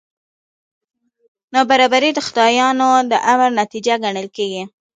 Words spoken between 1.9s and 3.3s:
د خدایانو د